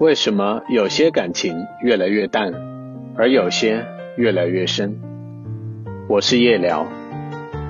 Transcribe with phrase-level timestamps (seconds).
[0.00, 2.52] 为什么有些感情越来越淡，
[3.16, 3.84] 而有些
[4.16, 4.96] 越来越深？
[6.08, 6.86] 我是夜聊，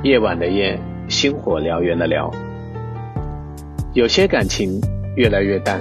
[0.03, 0.79] 夜晚的夜，
[1.09, 2.31] 星火燎原的燎。
[3.95, 4.79] 有些感情
[5.17, 5.81] 越来越淡，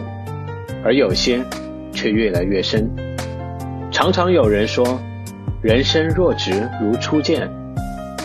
[0.86, 1.44] 而有些
[1.92, 2.90] 却越来越深。
[3.92, 4.98] 常常有人说，
[5.62, 7.50] 人生若只如初见，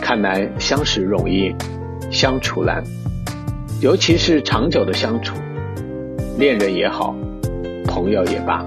[0.00, 1.52] 看来相识容易，
[2.08, 2.84] 相处难。
[3.80, 5.36] 尤其是长久的相处，
[6.38, 7.16] 恋人也好。
[7.92, 8.64] 朋友也罢，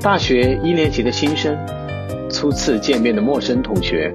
[0.00, 1.58] 大学一年级的新生，
[2.30, 4.14] 初次见面的陌生同学，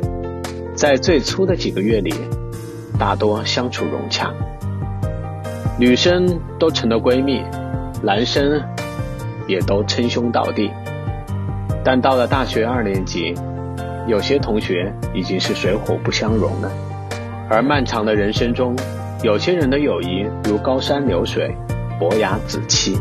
[0.73, 2.13] 在最初的几个月里，
[2.97, 4.33] 大多相处融洽，
[5.77, 7.43] 女生都成了闺蜜，
[8.01, 8.61] 男生
[9.45, 10.71] 也都称兄道弟。
[11.83, 13.35] 但到了大学二年级，
[14.07, 16.71] 有些同学已经是水火不相容了。
[17.49, 18.73] 而漫长的人生中，
[19.21, 21.53] 有些人的友谊如高山流水，
[21.99, 22.97] 伯牙子期。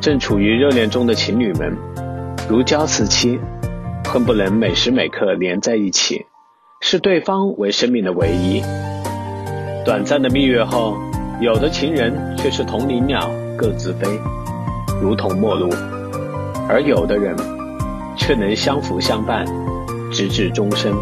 [0.00, 1.76] 正处于热恋中的情侣们，
[2.48, 3.38] 如胶似漆，
[4.06, 6.24] 恨不能每时每刻连在一起，
[6.80, 8.62] 视对方为生命的唯一。
[9.84, 10.96] 短暂的蜜月后，
[11.42, 14.08] 有的情人却是同林鸟各自飞，
[15.02, 15.68] 如同陌路；
[16.66, 17.36] 而有的人
[18.16, 19.44] 却能相扶相伴，
[20.10, 20.96] 直至终生。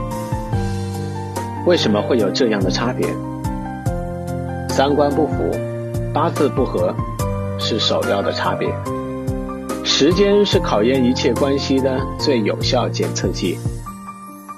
[1.67, 3.07] 为什么会有这样的差别？
[4.69, 5.53] 三观不符，
[6.13, 6.93] 八字不合。
[7.69, 8.67] 是首要的差别。
[9.85, 13.59] 时间是考验一切关系的最有效检测剂。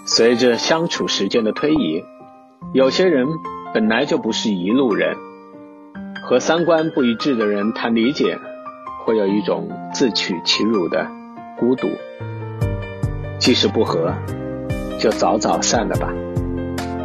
[0.07, 2.05] 随着相处时间的推移，
[2.73, 3.27] 有些人
[3.75, 5.17] 本来就不是一路人，
[6.23, 8.39] 和三观不一致的人谈理解，
[9.05, 11.05] 会有一种自取其辱的
[11.59, 11.89] 孤独。
[13.41, 14.15] 即使不合，
[15.01, 16.13] 就早早散了吧。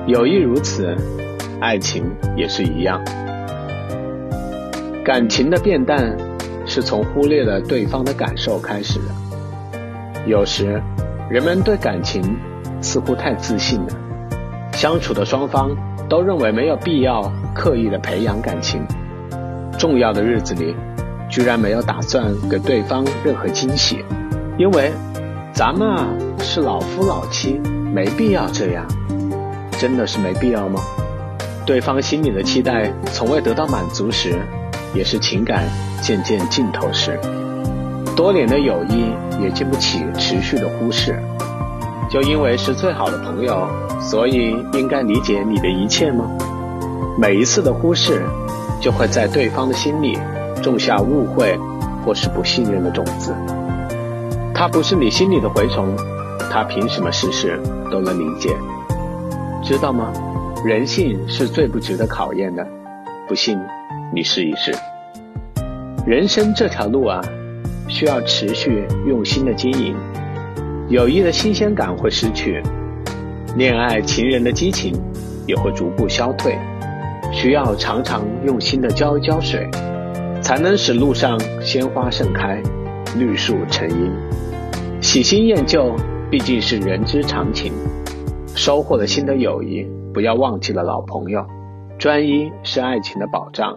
[0.06, 0.96] 友谊如此，
[1.60, 3.04] 爱情也是一样。
[5.06, 6.18] 感情的变淡，
[6.66, 9.06] 是从忽略了对方的感受开始的。
[10.26, 10.82] 有时，
[11.30, 12.24] 人们对感情
[12.82, 13.90] 似乎太自信了，
[14.74, 15.70] 相处的双方
[16.10, 18.82] 都认为没有必要刻意的培养感情。
[19.78, 20.76] 重要的日子里，
[21.30, 24.04] 居然没有打算给对方任何惊喜，
[24.58, 24.92] 因为
[25.54, 26.08] 咱们啊
[26.40, 27.62] 是老夫老妻，
[27.94, 28.84] 没必要这样。
[29.78, 30.82] 真的是没必要吗？
[31.64, 34.34] 对方心里的期待从未得到满足时。
[34.96, 35.66] 也是情感
[36.02, 37.20] 渐渐尽头时，
[38.16, 39.12] 多年的友谊
[39.42, 41.22] 也经不起持续的忽视。
[42.10, 43.68] 就因为是最好的朋友，
[44.00, 46.26] 所以应该理解你的一切吗？
[47.20, 48.24] 每一次的忽视，
[48.80, 50.18] 就会在对方的心里
[50.64, 51.60] 种下误会
[52.06, 53.36] 或是不信任的种子。
[54.54, 55.94] 他不是你心里的蛔虫，
[56.50, 57.60] 他凭什么事事
[57.92, 58.56] 都能理解？
[59.62, 60.14] 知道吗？
[60.64, 62.66] 人性是最不值得考验的。
[63.28, 63.60] 不信。
[64.16, 64.72] 你试一试，
[66.08, 67.20] 人生这条路啊，
[67.90, 69.94] 需要持续用心的经营。
[70.88, 72.64] 友谊的新鲜感会失去，
[73.58, 74.94] 恋爱情人的激情
[75.46, 76.58] 也会逐步消退。
[77.34, 79.70] 需要常常用心的浇一浇水，
[80.42, 82.64] 才能使路上鲜花盛开，
[83.18, 84.10] 绿树成荫。
[85.02, 85.94] 喜新厌旧
[86.32, 87.74] 毕竟是人之常情。
[88.56, 91.46] 收获了新的友谊，不要忘记了老朋友。
[92.00, 93.76] 专一是爱情的保障。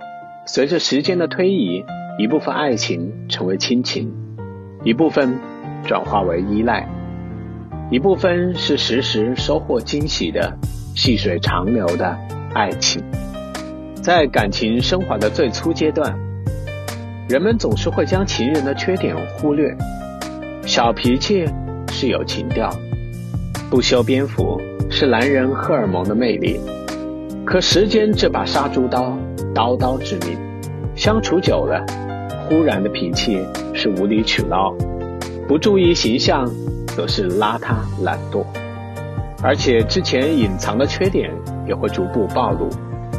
[0.50, 1.84] 随着时间的推移，
[2.18, 4.10] 一部分爱情成为亲情，
[4.82, 5.38] 一部分
[5.84, 6.88] 转化为依赖，
[7.90, 10.56] 一部分是时时收获惊喜的
[10.96, 12.16] 细水长流的
[12.54, 13.04] 爱情。
[14.02, 16.18] 在感情升华的最初阶段，
[17.28, 19.70] 人们总是会将情人的缺点忽略。
[20.64, 21.44] 小脾气
[21.92, 22.70] 是有情调，
[23.68, 24.58] 不修边幅
[24.90, 26.58] 是男人荷尔蒙的魅力。
[27.50, 29.16] 可时间这把杀猪刀。
[29.54, 30.38] 刀刀致命，
[30.94, 31.82] 相处久了，
[32.46, 33.42] 忽然的脾气
[33.72, 34.74] 是无理取闹，
[35.48, 36.46] 不注意形象
[36.88, 38.44] 则是邋遢懒惰，
[39.42, 41.30] 而且之前隐藏的缺点
[41.66, 42.68] 也会逐步暴露，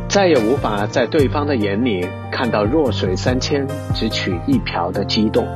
[0.08, 5.48] 再也无法在对方的眼里看到弱水三千只取一瓢的激动。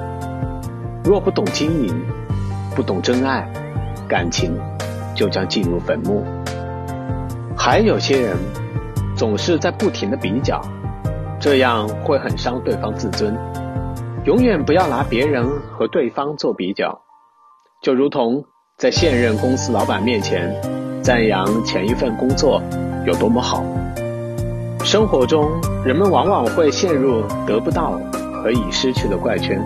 [1.03, 1.95] 若不懂经营，
[2.75, 3.47] 不懂真爱，
[4.07, 4.59] 感情
[5.13, 6.25] 就将进入坟墓。
[7.55, 8.35] 还有些人。
[9.15, 10.61] 总是在不停的比较，
[11.39, 13.37] 这样会很伤对方自尊。
[14.25, 17.01] 永远不要拿别人和对方做比较，
[17.81, 18.43] 就如同
[18.77, 20.55] 在现任公司老板面前
[21.01, 22.61] 赞扬前一份工作
[23.05, 23.63] 有多么好。
[24.83, 25.49] 生活中，
[25.85, 27.99] 人们往往会陷入得不到
[28.41, 29.61] 和已失去的怪圈，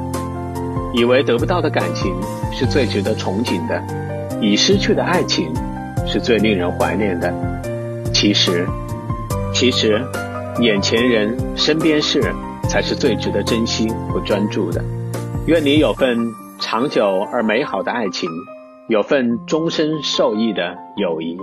[0.94, 2.14] 以为得不到的感情
[2.52, 3.82] 是最值得憧憬的，
[4.42, 5.54] 已失去的爱情
[6.06, 7.34] 是最令人怀念的。
[8.14, 8.68] 其实。
[9.60, 10.00] 其实，
[10.60, 12.22] 眼前人、身边事，
[12.70, 14.86] 才是最值得珍惜和专注的。
[15.48, 16.16] 愿你有份
[16.60, 18.30] 长久而美好的爱情，
[18.88, 21.36] 有份终身受益的友谊。